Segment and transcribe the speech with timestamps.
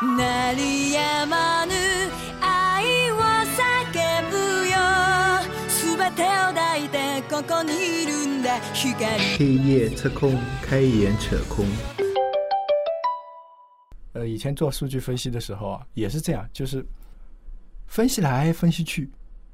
[0.00, 1.72] 鳴りやまぬ
[2.40, 4.36] 愛を叫ぶ
[4.68, 4.76] よ
[5.96, 7.72] 全てを抱いてここに
[8.04, 8.94] いるんだ光
[9.36, 11.66] 黑夜测空，开眼扯空。
[14.14, 16.84] 呃，以前做数据分析的时候啊，也是这样，就是
[17.86, 19.10] 分析来分析去，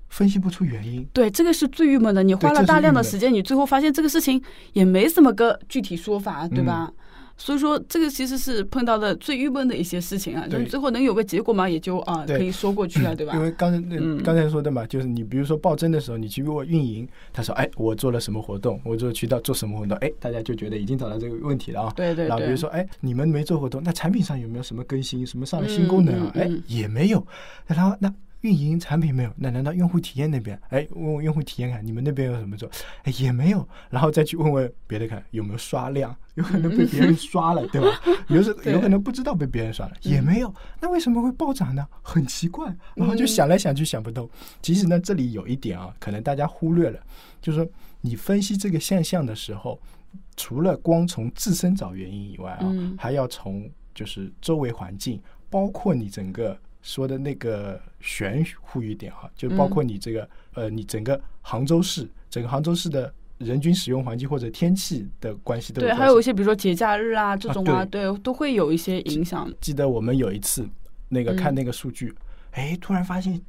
[0.08, 1.04] 分析不出原因。
[1.12, 2.22] 对，这个是最郁闷的。
[2.22, 4.42] 你花对这是了大量的郁闷时间，你最后发现这个事情
[4.72, 6.92] 也没怎么个具体说法，对嗯吧？
[7.41, 10.45] 所以说，这个其实是碰到的最郁闷的一些事情啊。
[10.45, 13.41] 就是最后能有个结果嘛，也就啊可以说过去了，对吧因？
[13.41, 21.93] 为刚才那嗯刚才说的嘛，就是你比如说报真的时候，你去问运营，他说，哎，我做了什么活动，我做渠道做什么活动，哎，大家就觉得已经找到这个问题了啊。
[21.95, 22.27] 对对对。
[22.27, 26.31] 然后比如说，哎，你们没做活动，那产品上有没有什么更新，什么上了新功能啊？
[26.35, 27.25] 哎、也没有。
[27.65, 30.59] 然后那运营产品没有，那难道用户体验那边？
[30.69, 32.69] 哎，问问用户体验看，你们那边有什么做？
[33.03, 33.67] 哎，也没有。
[33.89, 37.87] 然后再去问问别的看有没有刷量，有可能被别人刷了，对吧？
[38.29, 40.53] 有时 有可能不知道被别人刷了，也没有。
[40.79, 41.85] 那为什么会暴涨呢？
[42.01, 42.73] 很奇怪。
[42.95, 44.29] 然后就想来想去想不通。
[44.61, 46.99] 其实呢，这里有一点啊，可能大家忽略了，
[47.41, 47.69] 就是说
[48.01, 49.79] 你分析这个现象的时候，
[50.37, 69.51] 除了光从自身找原因以外啊，嗯还要从就是周围环境，包括你整个说的那个玄乎一点哈，就包括你这个、呃，你整个杭州市，整个杭州市的人均使用环境或者天气的关系都对，还有一些比如说节假日啊这种啊，啊对，都会有一些影响。
[69.61, 70.67] 记得我们有一次
[71.09, 71.35] 那个嗯。
[71.35, 72.13] 看那个数据，
[72.51, 73.41] 哎、突然发现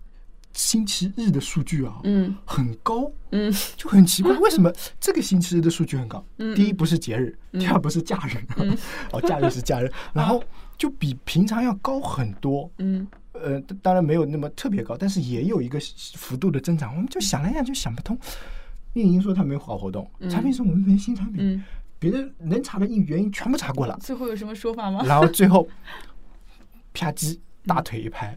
[0.53, 2.37] 星期日的数据啊，嗯。
[2.45, 3.53] 很高，嗯。
[3.77, 6.25] 就很奇怪，为什么 这个星期日的数据很高？
[6.39, 6.55] 嗯。
[6.55, 8.77] 第一不是节日，第二不是假日，嗯。
[9.13, 10.43] 哦，假日是假日， 然后
[10.77, 12.71] 就比平常要高很多。
[12.79, 15.79] 嗯呃，当然没有那么特别高，但是也有一个
[16.17, 16.95] 幅度的增长。
[16.95, 18.19] 我们就想来想就想不通。
[18.95, 20.29] 运营说他没有好活动，嗯。
[20.29, 21.65] 产品说我们没新产品，嗯，
[21.99, 25.05] 别的能查的原因全部查过了，最后有什么说法吗？
[25.05, 25.69] 然后最后
[26.93, 28.37] 啪叽大腿一拍，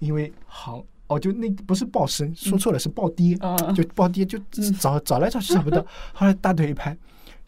[0.00, 4.38] 因为行哦，就那不是暴升，说错了是暴跌，嗯就暴跌，就
[4.80, 6.96] 找找来找去找不到， 后来大腿一拍，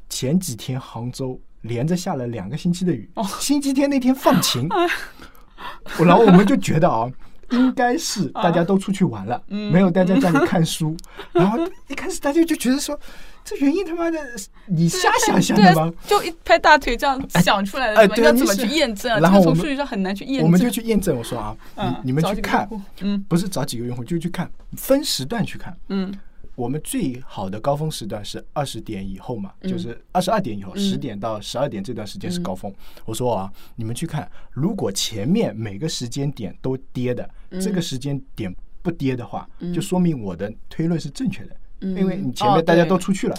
[0.08, 3.24] 前几天杭州连着下了两个星期的雨，哦。
[3.40, 4.68] 星期天那天放晴，
[6.04, 7.10] 然后我们就觉得啊。
[7.50, 10.96] 应该是大家都出去玩了，嗯没有待在家里看书。
[11.30, 11.58] 然后
[11.88, 12.98] 一开始大家就觉得说，
[13.44, 14.18] 这原因他妈的
[14.66, 15.92] 你瞎想象的吗？
[16.06, 18.30] 就一拍大腿这样想出来的，哎对吧？
[18.30, 19.20] 要怎么去验证啊？
[19.20, 20.44] 然后从数据上很难去验证。
[20.46, 22.66] 我们就去验证，我说啊，嗯你你们去看
[23.28, 25.76] 不是找几个用户，就去看，分时段去看。
[25.90, 26.12] 嗯
[26.54, 29.70] 我们最好的高峰时段是二十点以后嘛，嗯。
[29.70, 30.78] 就是二十二点以后，嗯。
[30.78, 32.72] 十点到十二点这段时间是嗯高峰。
[33.04, 37.60] 我说啊，你们去看，如果前面每个时间点都跌的，嗯。
[37.60, 39.72] 这个时间点不跌的话，嗯。
[39.72, 41.96] 就说明我的推论是正确的，嗯。
[41.96, 43.36] 因为你前哦面大家都出去了，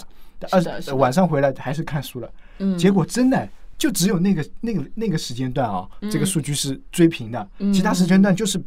[0.48, 0.96] 是的是的。
[0.96, 7.72] 晚上回来还是看书了，嗯，结果真的就只有那个那个那个时间段啊，这个数据是追平的，嗯。
[7.72, 8.62] 其他时间段就是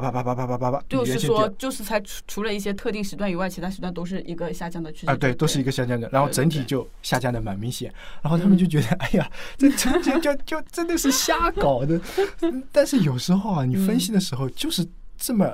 [0.00, 5.10] 啪啪啪啪啪啪啪啪，就是说就是才除除了一些特定时段以外，其他时段都是一个下降的趋势。
[5.10, 12.00] 啊，对，都是一个下降的，然后整体就下降的蛮明显，然后他们就觉得，哎呀，这这这就就真的是瞎搞的。
[12.72, 15.52] 但是有时候啊，你分析的时候就是这么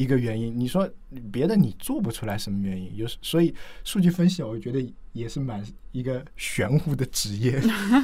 [0.00, 0.88] 一个原因，你说
[1.30, 5.62] 别的你做不出来什么原因，有时所以数据分析啊，我觉得也是蛮
[5.92, 7.60] 一个玄乎的职业。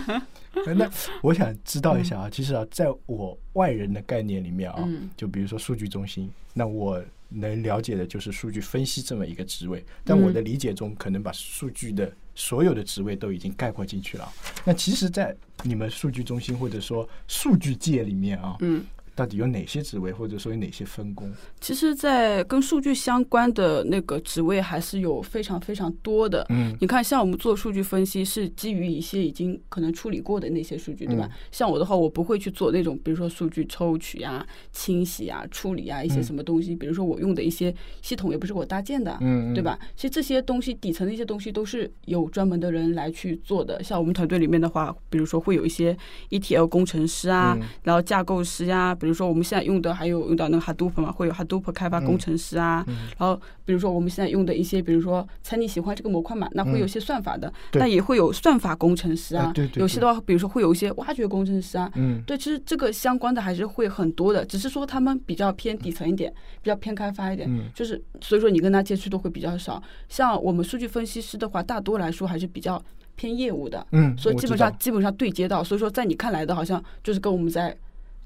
[0.76, 0.90] 那
[1.22, 14.30] 我想知道一下啊，其实啊，在我外人的概念里面啊嗯，就比如说数据中心，那我能了解的就是数据分析这么一个职位，但我的理解中可能把数据的所有的职位都已经概括进去了。
[14.66, 18.84] 那其实，在你们数据中心或者说数据界里面啊，嗯，
[19.16, 21.32] 到底有哪些职位，或者说有哪些分工？
[21.60, 26.46] 其实，在跟数据相关的那个职位还是有非常非常多的。
[26.50, 31.26] 嗯你看，像我们做数据分析是基于一些已经可能处理过的那些数据，对吧？
[31.28, 36.76] 嗯像我的话，我不会去做那种，比如说数据抽取啊、清洗啊、处理啊一些嗯什么东西。
[36.76, 39.78] 比如说我用的一些系统也不是我搭建的，嗯，对吧？
[39.96, 43.82] 其实这些东西底层的一些东西都是有专门的人来去做的。
[43.82, 45.96] 像我们团队里面的话，比如说会有一些
[46.28, 53.06] ETL 工程师啊，嗯然后架构师呀、比如说我们现在用的还有用到那个 Hadoop 嘛，会有 Hadoop 开发工程师啊，嗯。
[53.16, 62.20] 然后比如说我们现在用的一些，比如说猜你喜欢这个模块嘛，那会有一些算法的，嗯但也会有算法工程师啊，啊对对有些的话，比如说会有一些挖掘工程师啊，嗯。
[62.26, 67.70] 对，其实这个相关的还是会很多的，只是说他们比较偏底层一点，比较偏开发一点，嗯。
[67.72, 69.80] 就是所以说你跟他接触都会比较少。
[70.08, 72.82] 像我们数据分析师的话，大多来说还是比较
[73.14, 77.76] 偏业务的，嗯，所以基本上基本上对接到，所以说在你看来的好像就是跟我们在。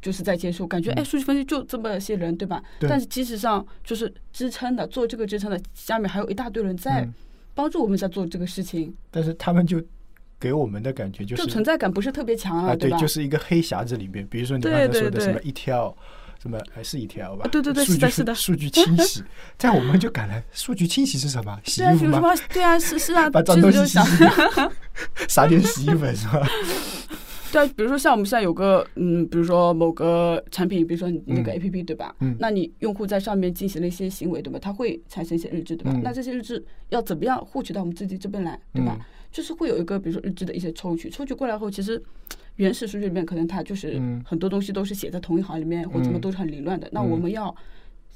[0.02, 2.62] 就是在接受，感觉哎，数据分析就这么些人，对吧？
[2.80, 7.12] 但是其实上就是支撑的，做这个支撑的下面还有一大堆人在嗯
[7.54, 8.94] 帮助我们在做这个事情。
[9.10, 9.82] 但是他们就
[10.38, 12.96] 给我们的感觉就就是存在感不是特别强啊，对，吧？
[12.98, 15.94] 就是一个黑匣子里面，比如说你刚才说的什么对一条。
[16.42, 17.44] 什么还是一条吧？
[17.44, 19.22] 啊对对对是的是的数据清洗，
[19.58, 21.60] 在我们就感来，数据清洗是什么？
[21.66, 22.32] 洗衣服吗？
[22.50, 24.24] 对啊，是是啊， 把脏东西洗洗，
[25.28, 26.48] 撒点洗衣粉是吧？
[27.52, 32.14] 对啊，比如说像我们现在有个嗯，比如说某个产品，比如说你那个嗯 A P P 对吧？
[32.20, 34.58] 嗯那你用户在上面进行了一些行为对吧？
[34.60, 35.92] 它会产生一些日志对吧？
[35.94, 38.96] 嗯那这些日志要怎么样获取到我们自己这边来对吧？
[38.98, 42.02] 嗯就是会有一个比如说日志的一些抽取，抽取过来后，其实
[42.56, 46.88] 原始数据里面可能它就是嗯很多东西都是写在同一行里面，或者什么嗯都是很凌乱的。
[46.90, 47.54] 那我们要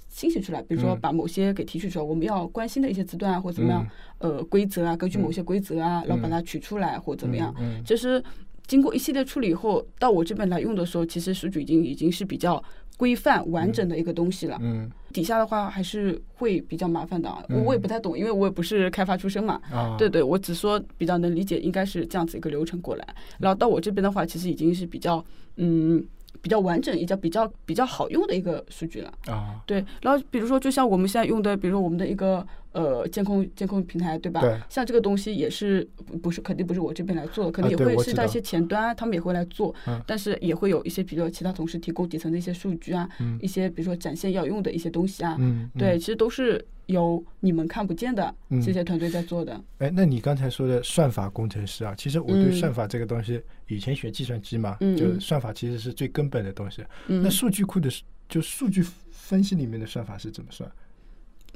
[0.08, 3.86] 清洗出来，比如说嗯把某些给提取出来，我们要关心的一些字段啊，或者怎么样，
[4.18, 8.20] 呃，规则啊，根据某些规则啊，然后把它取出来或怎么样，嗯嗯就是
[8.66, 12.62] 经过一系列处理以后，到我这边来用的时候，其实数据已经已经是比较
[12.96, 14.58] 规范完整的一个东西了。
[14.60, 19.60] 嗯底下的话还是会比较麻烦的啊，我嗯我也不太懂，因为我也不是开发出身嘛。
[19.70, 23.06] 啊，对对，我只说比较能理解，应该是这样子一个流程过来。
[23.38, 25.24] 然后到我这边的话，其实已经是比较
[25.56, 26.04] 嗯
[26.42, 29.12] 比较完整，也叫比较比较好用的一个数据了。
[29.26, 34.40] 啊，对，然后比如说，就像我们现在用的，比如说我们的一个呃监控监控平台，对吧？
[34.40, 45.98] 对像这个东西也是不不是肯定不是我这边来做的，可能啊也会是在一些前端啊，他们也会来做，嗯但是也会有一些比如说其他同事提供底层的一些数据啊，嗯一些比如说展现要用的一些东西啊，嗯，对，嗯。
[45.98, 49.60] 其实都是由你们看不见的嗯这些团队在做的。
[49.78, 56.84] 哎，那你刚才说的算法工程师啊，其实我对嗯算法这个东西，以前学计算机嘛，就算法其实是最根本的东西。
[57.08, 57.90] 嗯，那数据库的
[58.28, 60.70] 就数据分析里面的算法是怎么算？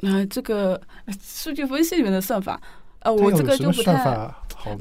[0.01, 2.61] 那、这个呃数据分析里面的算法，
[3.01, 4.33] 呃，我这个就不太。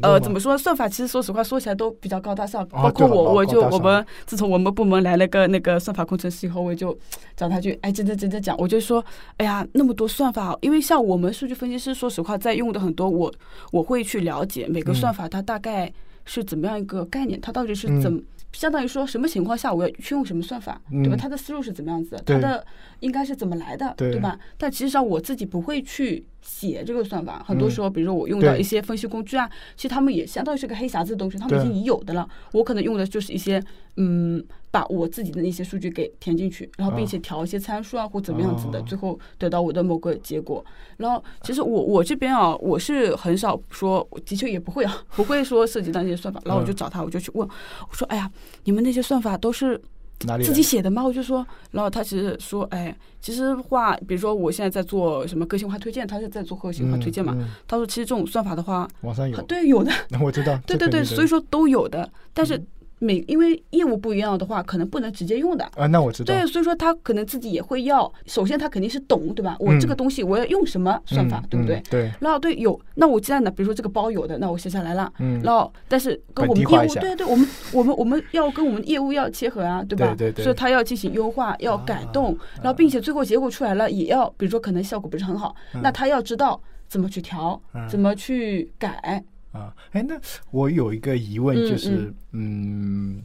[0.02, 0.58] 呃，怎么说？
[0.58, 2.64] 算法其实说实话，说起来都比较高大上。
[2.72, 6.98] 啊包括我，我就我们自从我们部门来了个那个算法工程师以后，我就
[7.36, 9.04] 找他去，哎，真的真的讲，我就说，
[9.38, 13.34] 哎呀，那么多算法，因为像我们数据分析师，说实话，在用的很多，我
[13.72, 15.92] 我会去了解每个嗯算法它大概
[16.26, 18.20] 是怎么样一个概念，它到底是嗯怎么。
[18.54, 21.16] 相当于说什么情况下我要去用什么算法，对吧？
[21.16, 22.24] 嗯它的思路是怎么样子的？
[22.24, 22.66] 对它的
[23.00, 24.38] 应该是怎么来的，对对吧？
[24.58, 32.28] 但其实上我自己不会去写这个算法，很多嗯时候，比如说我用到一些分析工具啊，其实他们也相当于是个黑匣子的东西，他们已经已有的了。
[32.54, 33.62] 我可能用的就是一些
[33.98, 40.64] 嗯，把我自己的那些数据给填进去，然后并且调一些参数啊或怎么样子的，哦最后得到我的某个结果。
[40.98, 46.42] 然后其实我我这边啊，我是很少说，我的确也不会啊， 不会说涉及到那些算法。
[46.46, 47.48] 然后我就嗯找他，我就去问，
[47.90, 48.32] 我说，哎呀，
[48.66, 49.80] 你们那些算法都是
[50.26, 51.04] 哪里自己写的吗？
[51.04, 57.34] 我就说，然后他其实说，哎，其实话，比如说我现在在做什么个性化推荐，他是在做个性化推荐嘛。
[57.36, 59.92] 嗯嗯他说，其实这种算法的话，网上有，对，有的，
[60.22, 62.60] 我知道，对对对，所以说都有的，但是
[63.00, 65.64] 每因为业务不一样的话，可能不能直接用的。
[65.76, 69.56] 啊，那我知道，对，所以说他可能自己也会要，首先他肯定是懂，对吧？
[69.60, 71.84] 我这个嗯东西我要用什么算法，嗯对不对嗯？
[71.92, 80.08] 对，然后对有，那我既然呢，比如说这个包有的，那我写下来了，嗯然后但是跟我们业务，对对，我们我们我们要跟我们业务要切合啊，对吧？
[80.18, 89.24] 对对对所以他要进行优化，要改动，然后并且最后结果出来了，也要比如说可能效果不是很好，那他要知道怎么去调，嗯怎么去改，
[89.58, 90.20] 啊，哎，那
[90.52, 93.22] 我有一个疑问，嗯就是，嗯，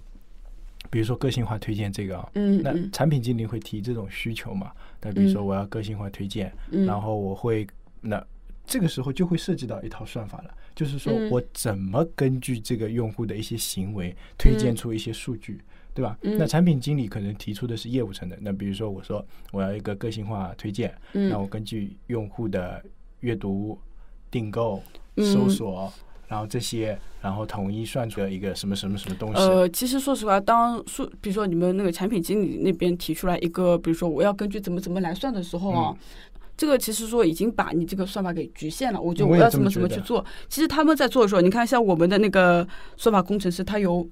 [0.91, 4.73] 比如说个性化推荐这个啊，那嗯那产品经理会提这种需求嘛？
[5.01, 7.67] 那比如说嗯我要个性化推荐，嗯，然后我会
[8.01, 8.25] 那
[8.65, 15.61] 这个时候就会涉及到一套算法了，就是说嗯我怎么根据这个用户的一些行为推荐嗯出一些数据。
[15.95, 16.17] 对吧？
[16.23, 18.39] 嗯那产品经理可能提出的是业务层的。
[18.41, 22.83] 那比如说，我说我要一个个性化推荐，嗯那我根据用户的
[23.21, 23.79] 阅读、
[24.31, 24.83] 订购、
[25.17, 25.93] 嗯搜索，
[26.33, 29.43] 然后这些，然后统一算出了一个什么什么什么东西。
[29.43, 35.95] 呃，其实说实话，当数，比如说你们那个产品经理那边提出来一个，比如说我要根据怎么怎么来算的时候啊，
[36.57, 38.99] 这个其实说已经把你这个算法给局限了。
[38.99, 40.25] 我觉得我要怎么怎么去做。
[40.49, 44.09] 其实他们在做的时候，你看像我们的那个算法工程师，他有。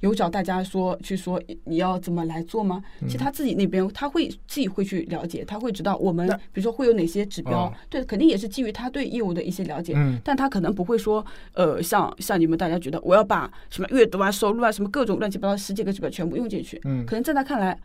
[0.00, 2.82] 有找大家说去说你要怎么来做吗？
[3.06, 9.94] 其实他自己那边他会自己会去了解，他会知道我们比如说会有哪些指标哦，对，肯定也是基于他对业务的一些了解。
[9.96, 17.78] 嗯但他可能不会说，呃，像像你们大家觉得我要把什么阅读啊、收入啊、什么各种乱七八糟十几个指标全部用进去，嗯可能在他看来，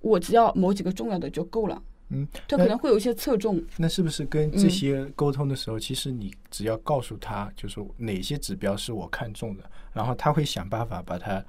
[0.00, 1.82] 我只要某几个重要的就够了。
[2.10, 11.42] 嗯，他可能会有一些侧重，那是不是跟这嗯些沟通的时候，其实你只要告诉他，就是哪些指标是我看中的，然后他会想办法把它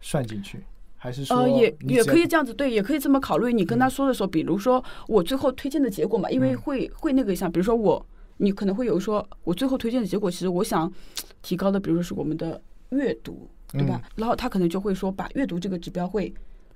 [0.00, 0.62] 算进去，
[0.98, 3.52] 还是说呃，也也可以这样子对，也可以这么考虑。
[3.52, 8.04] 你跟他说的时候，比如说我最后推荐的结果嘛，因为嗯会会那个一下，比如说我，
[8.36, 10.92] 你可能会有说，我最后推荐的结果，其实我想
[11.40, 14.00] 提高的，比如说是我们的阅读，对吧？
[14.04, 16.32] 嗯然后他可能就会说，把阅读这个指标会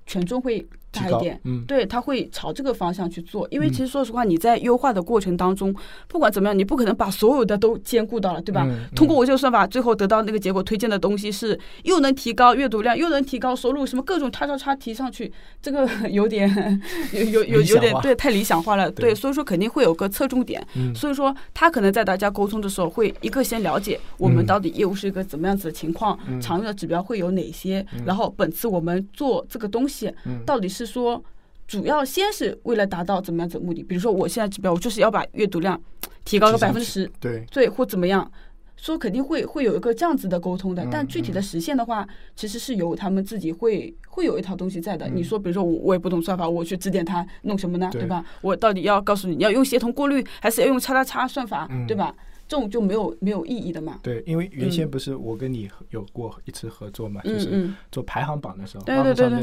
[0.07, 0.67] 权重会
[1.03, 3.47] 大一点，嗯对，他会朝这个方向去做。
[3.51, 5.75] 因为其实说实话，你在优化的过程当中，
[6.09, 8.67] 不管怎么样，你不可能把所有的都兼顾到了，对吧？
[8.69, 16.81] 嗯通过我这个算法，最后得到那个结果，推荐的东西是又能提高阅读量，又能提高收入，什么各种叉叉叉提上去，这个 有点
[17.13, 18.91] 有有有点对，太理想化了。
[18.91, 20.65] 对对，所以说肯定会有个侧重点。
[20.77, 31.23] 嗯所以说他可能在大家沟通的时候，会一个先了解我们嗯到底业务是一个怎么样子的情况，嗯常用的指标会有哪些，然后本次我们做这个东西，嗯到底是说。
[31.69, 35.77] 主要先是为了达到怎么样子的目的，比如说我现在指标，我就是要把阅读量
[36.25, 38.31] 提高个百分之十，对，对，或怎么样，
[38.77, 45.09] 说肯定会会有一个这样子的沟通的，嗯但具体的实现的话，其实是由他们自己会会有一套东西在的。
[45.09, 48.25] 嗯你说，比如说我我也不懂算法，我去指点他弄什么呢，对对吧？
[48.43, 52.15] 我到底要告诉你，你要用协同过滤，还是要用叉叉叉算法，嗯对吧？
[52.49, 53.99] 这种就没有没有意义的嘛。
[54.03, 54.91] 对，因为原先嗯。
[54.91, 58.95] 不是我跟你有过一次合作嘛，就是做排行榜的时候，对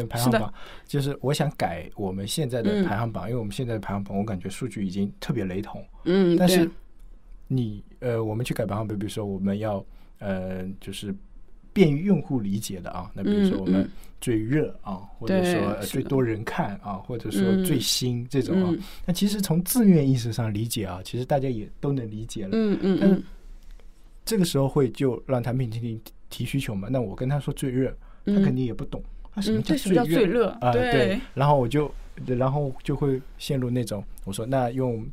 [0.05, 0.53] 排行榜，
[0.85, 2.85] 就是我想改我们现在的嗯。
[2.85, 5.85] 排行榜，因为我们现在的排行榜，我感觉数据已经特别雷同。
[6.05, 6.69] 嗯，但是
[7.47, 9.85] 你呃，我们去改排行榜，比如说我们要
[10.19, 11.13] 呃，就是
[11.73, 13.89] 便于用户理解的啊，那比如说我们
[14.21, 22.51] 最热啊，或者说最多人看啊，或者说嗯最新这种啊嗯，那其实从字面意思上理解啊，其实大家也都能理解了。
[22.53, 23.23] 嗯嗯但是嗯
[24.23, 25.99] 这个时候会就让产品经理
[26.29, 26.87] 提需求嘛？
[26.89, 27.89] 那我跟他说最热，
[28.25, 29.03] 他嗯肯定也不懂，
[29.33, 30.49] 啊什么嗯，叫什么叫最热？
[30.61, 30.71] 啊？
[30.71, 31.91] 对对，然后我就
[32.25, 35.05] 然后就会陷入那种，我说那用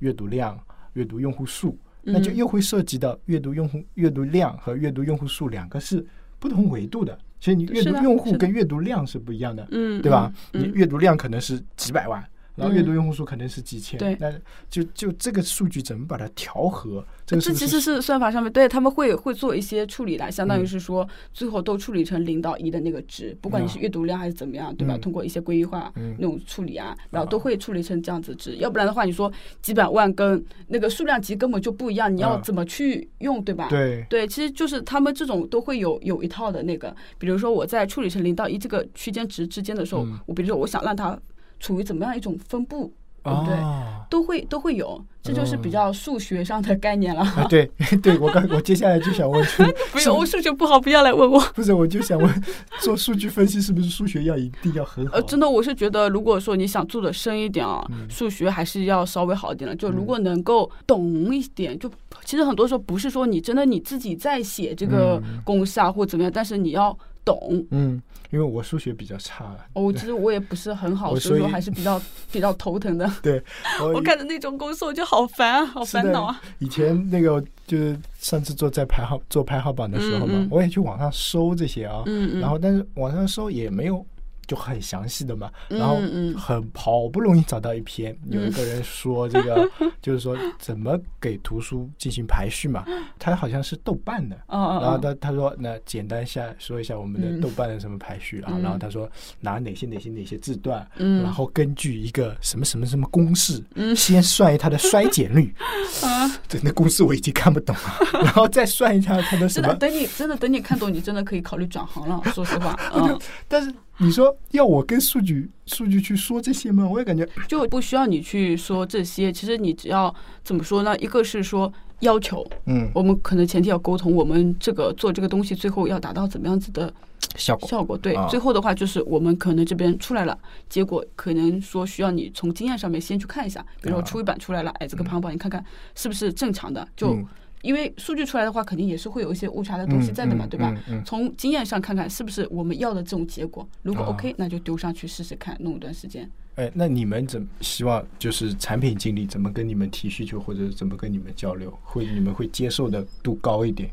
[0.00, 0.58] 阅读量、
[0.92, 6.04] 阅读用户数，那就嗯又会涉及到阅读用户阅读量和阅读用户数两个是
[6.38, 10.32] 不同维度的，所以你阅读用户跟阅读量是不一样的，嗯，对吧？
[10.52, 12.24] 嗯你阅读量可能是几百万。
[12.58, 14.16] 然后阅读嗯用户数可能是几千，对。
[14.20, 14.32] 那
[14.68, 17.04] 就就这个数据怎么把它调和？
[17.24, 20.66] 这其实是算法上面对他们会会做一些处理的，相当于嗯。
[20.66, 24.96] 是说最后都处理成零到一的那个值，不管你是阅读量还是怎么样，对吧？
[24.96, 25.00] 嗯。
[25.00, 26.16] 通过一些规律化嗯。
[26.18, 29.30] 那种处理啊，然后都会处理成这样子值，要不然的话，你说
[29.62, 32.42] 几百万跟那个数量级根本就不一样，你要嗯。
[32.42, 33.68] 怎么去用，对吧？
[33.68, 40.18] 对，对，其实就是他们这种都会有有一套的那个，比如说我在处理成零到一这个区间值之间的时候，嗯。
[40.26, 41.18] 我比如说我想让它
[41.60, 43.54] 处于怎么样一种分布，对不对？
[43.54, 47.22] 啊，都会都会有，这就是比嗯较数学上的概念了。
[47.22, 47.70] 啊对
[48.02, 51.38] 对，我刚我接下来就想问，就不用我数学不好，不要来问我。
[51.54, 52.44] 不是，我就想问，
[52.80, 55.16] 做数据分析是不是数学要一定要很好？
[55.16, 59.76] 呃，真的，我是觉得，如果说你想做的深一点啊，嗯数学还是要稍微好一点的。
[59.76, 61.90] 就如果能够懂一点，就
[62.24, 66.96] 其实很多时候不是说你真的你自己在写这个嗯公式啊或怎么样，但是你要
[67.28, 67.66] 懂。
[67.70, 72.00] 嗯，因为我数学比较差，哦，其实我也不是很好，所以说还是比较
[72.32, 73.10] 比较头疼的。
[73.22, 73.42] 对，
[73.80, 76.40] 我我看着那种公式，我就好烦啊，好烦恼啊。
[76.58, 82.02] 以前那个就是上次做在排行做排行榜的时候嘛，嗯嗯我也去网上搜这些啊，
[82.40, 84.04] 然后但是网上搜也没有
[84.48, 86.34] 就很详细的嘛，嗯然后嗯。
[86.36, 89.68] 很好不容易找到一篇，有一个人说这个
[90.02, 92.84] 就是说怎么给图书进行排序嘛，
[93.18, 94.36] 他好像是豆瓣的。
[94.48, 97.40] 然后哦他他说那简单下说一下我们的嗯。
[97.40, 98.62] 豆瓣的什么排序啊，嗯。
[98.62, 99.08] 然后他说
[99.40, 101.22] 拿哪些哪些哪些字段，嗯。
[101.22, 103.94] 然后根据一个什么什么什么公式，嗯。
[103.94, 105.52] 先算它的衰减率，
[106.02, 112.22] 啊，对那公式我已经看不懂了， 然后再算一下它的什真的，么，等你真的等你看懂，你真的可以考虑转行了。
[112.32, 113.70] 说实话，嗯，但是
[114.06, 116.88] 你说要我跟数据数据去说这些吗？
[116.88, 119.32] 我也感觉就不需要你去说这些。
[119.32, 120.14] 其实你只要
[120.44, 120.96] 怎么说呢？
[120.98, 126.92] 一个是说要求，嗯我们可能前提要沟通，我们这个做这个东西最后要达到怎么样子的
[127.34, 127.98] 效果效果。
[127.98, 130.38] 对啊，最后的话就是我们可能这边出来了，
[130.68, 135.64] 结果可能说需要你从经验上面先去看一下，比如说啊出一版出来了，哎，这个排行榜你看看
[135.96, 136.86] 是不是正常的？
[136.96, 137.26] 就嗯
[137.62, 140.74] 因为数据出来的话，肯定也是会有一些误差的东西在的嘛，嗯对吧？
[140.88, 146.30] 嗯嗯从经验上看看是不是我们要的这种结果，如果啊 OK，、那就丢上去试试看，弄一段时间。
[146.56, 153.88] 哎，那你们怎么希望就是产品经理怎么跟你们提需求，或者怎么跟你们交流，会你们会接受的度高一点？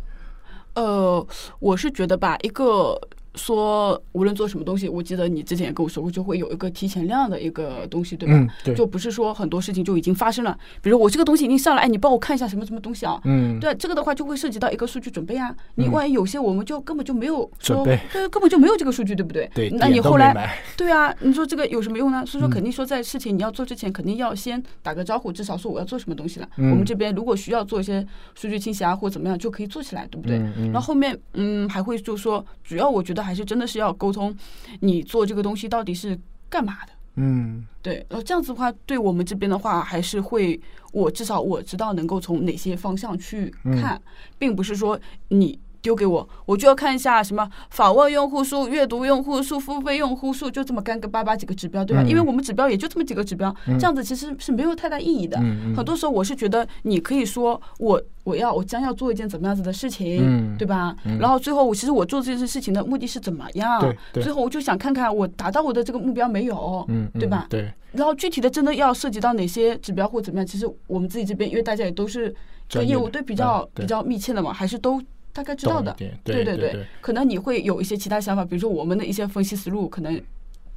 [0.74, 1.25] 呃，
[1.60, 3.00] 我是觉得吧，一个
[3.36, 8.36] 说无论做什么东西，我记得你之前也跟我说过，就会有一个提前量的一个东西，对吧？
[8.36, 13.20] 嗯，对，就不是说很多事情就已经发生了，比如我这个东西已经上了，哎，你帮我看一下什么什么东西啊？
[13.25, 15.56] 嗯，对，这个的话就会涉及到一个数据准备啊。
[15.75, 19.50] 你嗯万一有些我们就根本就没有说，准备对，根本就没有这个数据，对不对？
[19.54, 22.25] 对，那你后来对啊，你说这个有什么用呢？
[22.25, 26.48] 所以说嗯肯定说在事情你要做之前，肯定要先打个招呼，至少说我要做什么东西了。
[26.58, 30.38] 嗯我们这边如果需要做一些数据清洗啊或怎么样，就可以做起来，对不对？
[30.38, 34.34] 嗯嗯然后后面嗯还会就说，主要我觉得还是真的是要沟通，
[34.82, 36.17] 你做这个东西到底是
[36.50, 36.94] 干嘛的。
[37.17, 40.60] 嗯对，然后这样子的话，对我们这边的话，还是会，
[40.91, 44.01] 我至少我知道能够从哪些方向去嗯看，
[44.38, 52.01] 并不是说你丢给我，我就要看一下什么访问用户数、阅读用户数、付费用户数，就这么干个巴巴几个指标，对吧？
[52.01, 55.38] 嗯因为我们指标也就这么几个指标，这样子其实是没有太大意义的。
[55.75, 60.96] 很多时候我是觉得你可以说我我要我将要做一件怎么样子的事情，嗯对吧？
[61.20, 63.80] 然后最后我其实我做这件事情的目的是怎么样？
[64.13, 66.88] 最后我就想看看我达到我的这个目标没有，
[67.20, 67.46] 对吧？
[67.48, 72.34] 对，然后具体的真的要涉及到哪些指标或怎么样，其实我们自己这边因为大家也都是
[72.68, 75.00] 专业的跟业务对比较、比较密切的嘛，还是都
[75.36, 80.20] 大概知道的对对对对，可能你会有一些其他想法，比如说我们的一些分析思路，可能。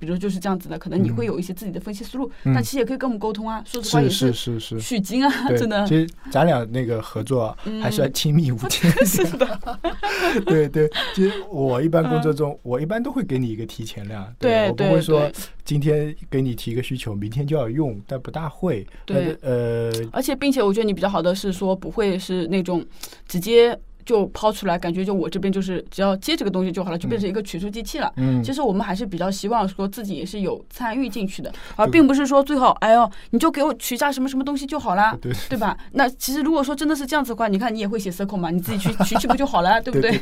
[0.00, 3.60] 比如就是这样子的，可能你会有一些自己的分析思路，嗯那其实也可以跟我们沟通啊。
[3.66, 4.80] 说实话也是是是是。
[4.80, 5.76] 取经啊，真的。
[5.84, 8.88] 嗯其实咱俩那个合作啊 还是要亲密无间。
[9.04, 9.60] 是的。
[10.46, 15.28] 对对，其实我一般工作中，我一般都会给你一个提前量，嗯对我不会说
[15.64, 18.86] 今天给你提一个需求，明天就要用，但不大会。
[19.04, 22.86] 对，呃，而且，并且我觉得你比较好的是说，不会是那种
[23.26, 23.76] 直接
[24.08, 28.10] 就抛出来，感觉就我这边就是只要接这个东西就好了，就变成一个取出机器了。
[28.16, 35.76] 嗯其实我们还是比较希望说自己也是有参与进去的，而并不是说最后，哎呦，你就给我取一下什么什么东西就好啦，对对吧？
[35.92, 40.10] 那其实如果说真的是这样子的话，你看你也会写 circle 嘛，你自己去取取不就好了，对不对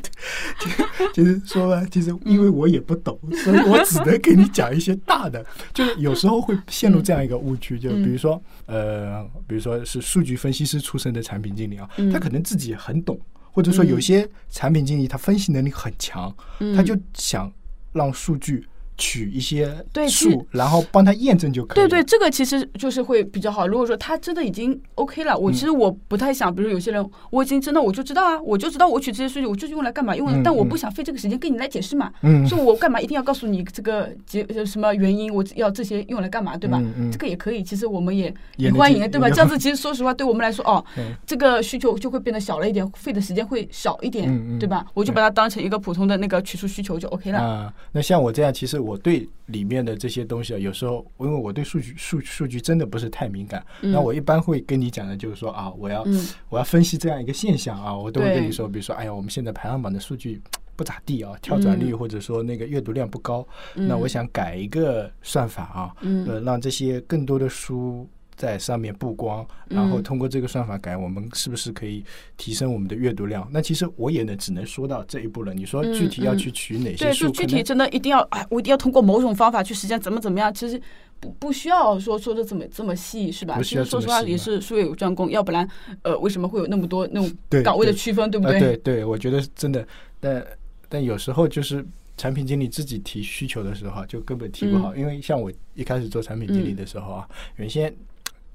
[0.60, 5.44] 对 其实说吧，其实因为我也不懂，所以我只能给你讲一些大的。
[5.72, 13.18] 就是有时候会陷入这样一个误区，就比如说，呃，比如说是数据分析师出身的产品经理啊，嗯他可能自己很懂，
[13.56, 16.30] 或者说有些产品经理他分析能力很强，
[16.76, 17.50] 他就想
[17.94, 18.68] 让数据。
[18.98, 21.74] 取一些对数，然后帮他验证就可以。
[21.74, 23.66] 对对，这个其实就是会比较好。
[23.66, 32.12] 如果说他真的已经 OK 了，我其实我不太想，比如有些人我已经真的我就知道啊，我就知道我取这些数据我就是用来干嘛用的，嗯但我嗯不想费这个时间跟你来解释嘛。
[32.22, 36.78] 嗯说我干嘛一定要告诉你这个结呃什么原因，我要这些用来干嘛，对吧？
[36.82, 39.28] 嗯嗯这个也可以，其实我们也也欢迎，对吧？
[39.28, 44.86] 这样子其实说实话，对我们来说，哦嗯，这个需求就会变得小了一点，费的时间会少一点，对吧？
[44.94, 47.38] 我就把它当成一个普通的那个取数需求就 OK 了。
[47.38, 56.28] 啊，那像我这样，其实我对里面的这些东西啊，有时候因为我对数据数数据真的不是太敏感，那我一般会跟你讲的就是说啊，我要、嗯。
[56.48, 60.40] 我要分析这样一个现象啊，我都会跟你说，比如说，哎呀，我们现在排行榜的数据。
[60.78, 61.98] 不咋地啊，跳转率嗯。
[61.98, 63.88] 或者说那个阅读量不高，嗯。
[63.88, 66.26] 那我想改一个算法啊，嗯。
[66.28, 72.04] 呃，让这些更多的书在上面曝光，然后嗯通过这个算法改，我们是不是可以
[72.36, 73.48] 提升我们的阅读量？
[73.50, 75.54] 那其实我也能只能说到这一步了。
[75.54, 80.80] 你说具体要去取哪些对，数，就具体真的一定要哎，我一定要通过某种方法去实现怎么怎么样，其实
[81.18, 83.56] 不不需要说说的这么这么细，是吧？
[83.62, 85.66] 其实说实话也是术业有专攻，要不然
[86.02, 88.60] 呃为什么会有那么多那种对岗位的区分，对不啊，对？
[88.60, 89.86] 对对，我觉得真的，
[90.20, 90.46] 但
[90.90, 91.82] 但有时候就是
[92.18, 97.94] 产品经理自己提需求的时候啊，就根本提不好，因为像我一开始做产品经理的时候啊，原先。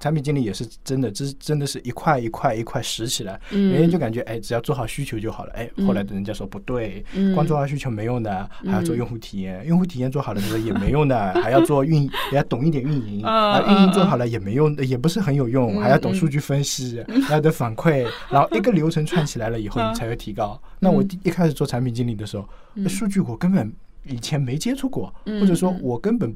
[0.02, 3.70] 产品经理也是真的，这真的是一块一块一块拾起来，嗯。
[3.70, 7.32] 原先就感觉哎，只要做好需求就好了，哎，后来的人家说不对，嗯。
[7.36, 19.92] 光做好需求没用的，还要做用户体验，用户体验做好了之后也没用的， 还要做运，也要懂一点运营，嗯啊，运营做好了也没用，也不是很有用，嗯还要懂数据分析，还要懂反馈，然后一个流程串起来了以后，嗯。
[19.92, 20.60] 你才会提高。
[20.80, 22.48] 那我一开始做产品经理的时候，
[22.88, 23.72] 数据我根本
[24.04, 26.34] 以前没接触过，嗯或者说我根本。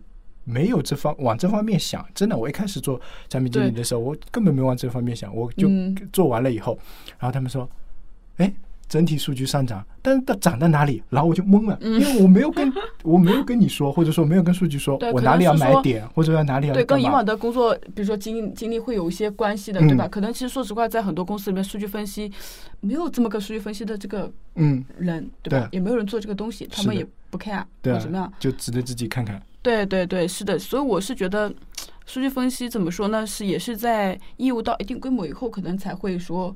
[0.49, 6.79] 没有这方往这方面想，真的，我一开始做产品经理的时候，我根本没往这方面想，我就嗯做完了以后，
[7.19, 7.69] 然后他们说，
[8.37, 8.53] 哎，
[8.89, 11.03] 整体数据上涨，但是它涨在哪里？
[11.11, 20.07] 然后我就懵了，因为我没有跟我没有跟你说，或者说没有跟数据说我哪里要买点，或者要哪里要对，跟以往的工作，比如说经经历会有一些关系的，嗯对吧？
[20.07, 22.31] 可能其实说实话，在很多公司里面，数据分析
[22.81, 25.67] 没有这么个数据分析的这个嗯，人，对吧？
[25.73, 29.43] 对也没有人做这个东西，他们也不 care 对或怎么样啊。，就只能自己看看。
[29.67, 31.53] 对对对，是的，所以我是觉得，
[32.07, 33.27] 数据分析怎么说呢？
[33.27, 36.55] 是也是在业务到一定规模以后，可能才会说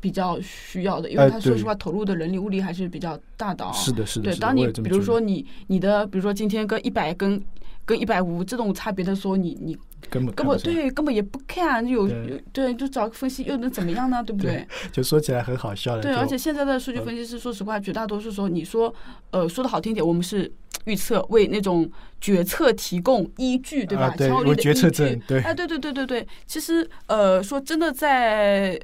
[0.00, 3.70] 比较需要的，因为他说实话，投入的人力物力还是比较大的啊。
[3.72, 7.40] 是的，是的，对，当你比如说你你的，比如说今天跟一百跟
[7.84, 9.78] 跟一百五这种差别的时候，你你
[10.10, 14.20] 根本根本对根本也不 care，有对对，就找个分析又能怎么样呢？
[14.24, 14.66] 对不对？
[14.90, 16.02] 就说起来很好笑的。
[16.02, 18.92] 对，而且现在的数据分析师，说实话，绝大多数时候，你说，
[19.30, 20.50] 呃，说的好听点，我们是
[20.88, 21.88] 预测，为那种
[22.20, 24.06] 决策提供依据，对吧？
[24.06, 26.26] 啊对超力的为决策依据证对哎，对对对对对。
[26.46, 28.80] 其实，呃，说真的，在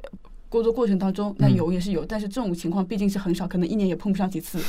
[0.47, 4.59] 工作过程当中，那嗯有也是有，但是这种情况毕竟是很少，可能一年也碰不上几次，